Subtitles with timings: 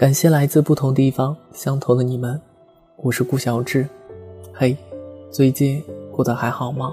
[0.00, 2.40] 感谢来自不同地方相同的你们，
[2.96, 3.86] 我是顾小志。
[4.50, 4.74] 嘿，
[5.30, 6.90] 最近过得还好吗？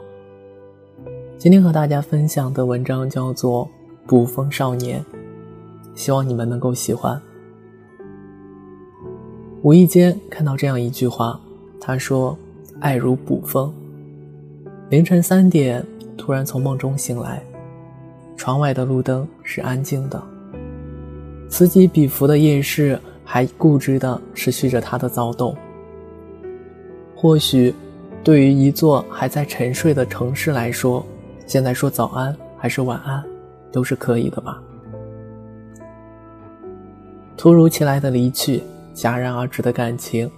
[1.37, 3.65] 今天和大家分享的文章叫做
[4.05, 4.99] 《捕风少年》，
[5.95, 7.17] 希望你们能够喜欢。
[9.61, 11.39] 无意间看到这样一句话，
[11.79, 12.37] 他说
[12.81, 13.73] ：“爱如捕风。”
[14.91, 15.81] 凌晨三点，
[16.17, 17.41] 突然从梦中醒来，
[18.35, 20.21] 窗外的路灯是安静的。
[21.49, 25.55] 此起彼伏的夜市还固执地持续着它的躁动。
[27.15, 27.73] 或许，
[28.23, 31.05] 对于一座还在沉睡的城市来说，
[31.45, 33.23] 现在说早安还是晚安，
[33.71, 34.61] 都是可以的吧。
[37.35, 38.61] 突如其来的离去，
[38.93, 40.29] 戛然而止的感情，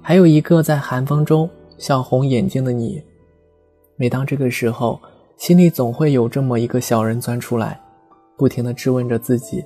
[0.00, 3.02] 还有一个在寒风中笑红眼睛的你。
[3.96, 5.00] 每当这个时候，
[5.36, 7.80] 心里总会有这么一个小人钻出来，
[8.36, 9.64] 不停地质问着自己。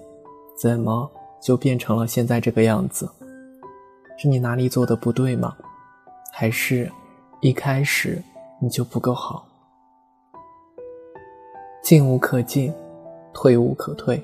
[0.56, 3.06] 怎么就变成了现在这个样子？
[4.18, 5.54] 是你哪里做的不对吗？
[6.32, 6.90] 还是，
[7.40, 8.22] 一开始
[8.58, 9.46] 你就不够好？
[11.82, 12.72] 进无可进，
[13.34, 14.20] 退无可退。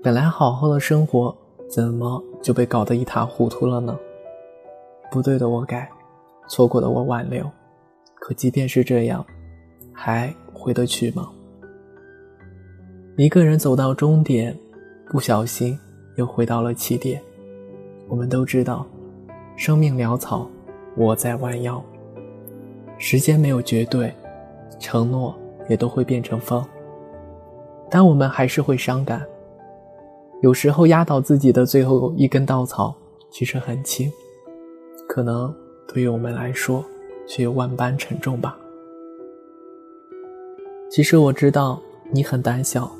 [0.00, 1.36] 本来好好的生活，
[1.68, 3.98] 怎么就被搞得一塌糊涂了呢？
[5.10, 5.90] 不对的我改，
[6.48, 7.44] 错过的我挽留。
[8.14, 9.26] 可即便是这样，
[9.92, 11.28] 还回得去吗？
[13.16, 14.56] 一个人走到终点。
[15.08, 15.78] 不小心
[16.16, 17.22] 又回到了起点。
[18.08, 18.86] 我们都知道，
[19.56, 20.50] 生命潦草，
[20.96, 21.82] 我在弯腰。
[22.98, 24.12] 时间没有绝对，
[24.80, 25.34] 承诺
[25.68, 26.64] 也都会变成风。
[27.88, 29.24] 但我们还是会伤感。
[30.42, 32.94] 有时候压倒自己的最后一根稻草
[33.30, 34.10] 其实很轻，
[35.08, 35.54] 可能
[35.86, 36.84] 对于我们来说
[37.28, 38.58] 却有万般沉重吧。
[40.90, 42.90] 其实我知道你很胆小。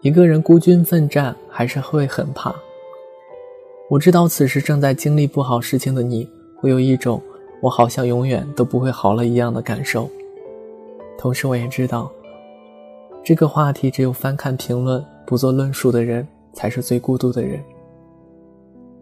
[0.00, 2.54] 一个人孤军奋战，还是会很怕。
[3.90, 7.20] 我知道此时正在经历不好事情的你，会有一种
[7.60, 10.08] 我好像永远都不会好了一样的感受。
[11.18, 12.08] 同时，我也知道，
[13.24, 17.60] 这个话题只有翻看评论不做论述的人才是最孤独的人。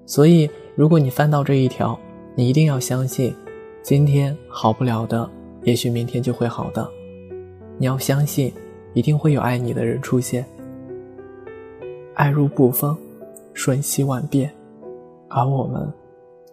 [0.07, 1.99] 所以，如果你翻到这一条，
[2.35, 3.35] 你一定要相信，
[3.83, 5.29] 今天好不了的，
[5.65, 6.89] 也许明天就会好的。
[7.77, 8.51] 你要相信，
[8.95, 10.43] 一定会有爱你的人出现。
[12.17, 12.97] 爱如不风，
[13.53, 14.51] 瞬息万变，
[15.29, 15.93] 而我们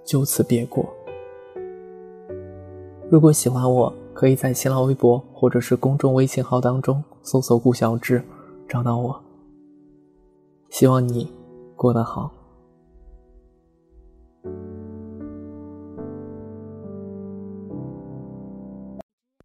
[0.04, 0.86] 就此别过。
[3.10, 8.22] 如果喜欢我，可以在新浪微博或者是公众微信号当中搜索“顾小志”，
[8.68, 9.18] 找到我。
[10.70, 11.32] 希望你
[11.78, 12.30] 过得好。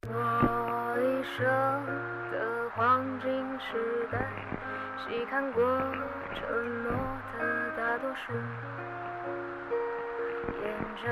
[0.03, 0.09] 我
[0.99, 1.47] 一生
[2.33, 2.37] 的
[2.77, 3.31] 黄金
[3.61, 4.58] 时代。
[5.07, 5.63] 细看过
[6.35, 6.91] 承诺
[7.39, 8.33] 的大多数，
[10.63, 10.67] 沿
[11.03, 11.07] 着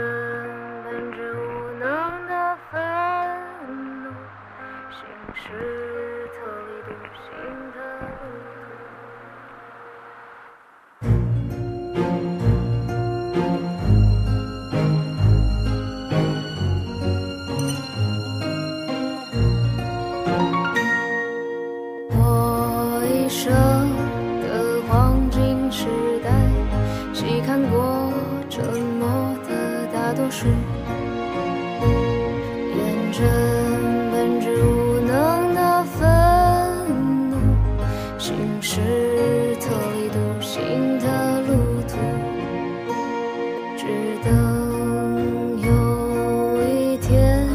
[32.75, 32.79] 验
[33.13, 33.23] 证
[34.11, 36.09] 本质无能的愤
[37.31, 37.37] 怒，
[38.19, 38.81] 行尸
[39.61, 41.95] 特立独行的路途，
[43.77, 43.87] 只
[44.25, 44.29] 等
[45.61, 45.69] 有
[46.67, 47.47] 一天，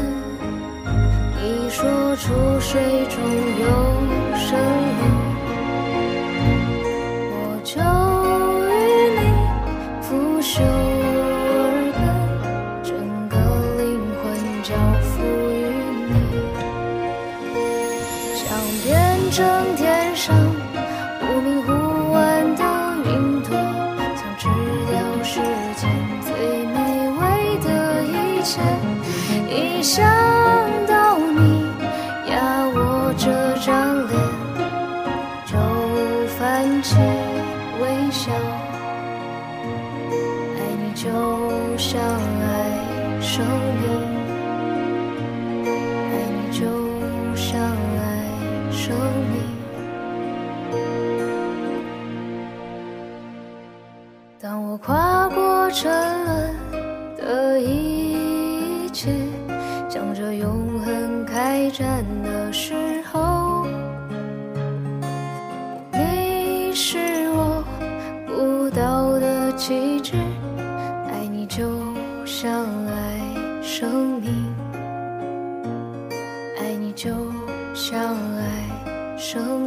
[1.36, 3.22] 你说出水中
[3.60, 3.66] 有
[25.24, 25.40] 世
[25.76, 25.88] 间
[26.20, 26.32] 最
[26.66, 28.60] 美味的一切。
[29.48, 30.04] 一想
[30.86, 31.64] 到你
[32.30, 32.34] 呀
[32.74, 33.30] 我这
[33.64, 34.12] 张脸，
[35.46, 35.52] 就
[36.38, 36.96] 泛起
[37.80, 38.32] 微笑。
[40.56, 41.08] 爱你就
[41.78, 43.44] 像爱生
[43.80, 44.21] 命。
[54.42, 55.88] 当我跨过沉
[56.24, 56.52] 沦
[57.16, 59.12] 的一切，
[59.88, 62.74] 向着永恒开战的时
[63.12, 63.64] 候，
[65.92, 66.98] 你是
[67.30, 67.62] 我
[68.26, 70.16] 不倒的旗帜，
[71.12, 71.62] 爱你就
[72.26, 74.52] 像爱生命。
[76.58, 77.10] 爱你就
[77.76, 77.96] 像
[78.36, 79.61] 爱生命。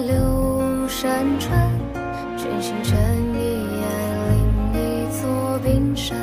[0.00, 1.70] 流山川，
[2.36, 2.96] 全心全
[3.34, 3.86] 意爱
[4.72, 6.16] 另一座冰山，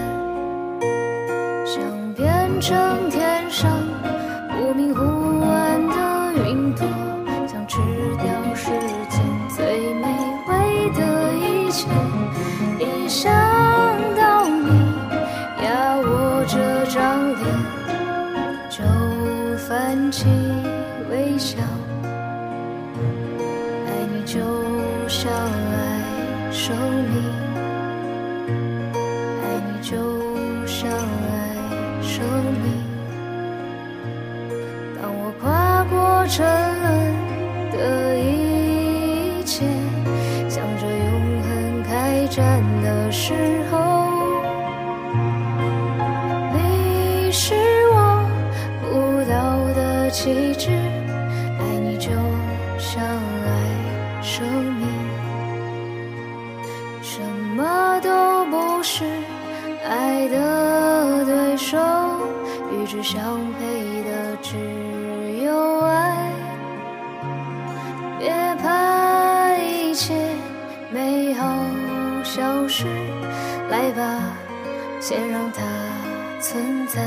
[1.66, 1.82] 想
[2.14, 3.72] 变成天上
[4.52, 5.02] 忽明忽
[5.42, 5.96] 暗的
[6.50, 6.88] 云朵，
[7.48, 7.78] 想吃
[8.18, 8.70] 掉世
[9.10, 9.22] 间
[9.56, 10.08] 最美
[10.48, 10.54] 味。
[10.96, 11.88] 的一切，
[12.80, 13.34] 一想
[14.16, 14.70] 到你
[15.64, 17.42] 压我这张脸，
[18.70, 18.84] 就
[19.58, 20.28] 泛起
[21.10, 21.58] 微笑。
[25.24, 27.16] 像爱生命，
[29.42, 29.96] 爱你就
[30.68, 30.92] 像爱
[32.02, 32.12] 生
[32.62, 32.68] 命。
[35.02, 35.96] 当我跨过
[36.28, 36.46] 沉
[36.82, 36.84] 沦
[37.72, 39.64] 的一切。
[40.50, 43.34] 向着永恒开战的时
[43.72, 43.78] 候，
[46.52, 47.56] 你是
[47.94, 47.96] 我
[48.82, 49.34] 不到
[49.74, 50.70] 的旗帜，
[51.60, 52.12] 爱你就
[62.94, 64.56] 只相配的只
[65.44, 66.30] 有爱，
[68.20, 68.30] 别
[68.62, 70.14] 怕一切
[70.92, 71.44] 美好。
[72.24, 72.86] 消失，
[73.72, 74.38] 来吧，
[75.00, 75.64] 先让它
[76.40, 77.02] 存在。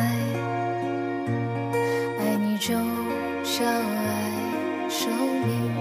[2.18, 2.74] 爱你就
[3.44, 4.32] 像爱
[4.88, 5.08] 生
[5.46, 5.72] 命，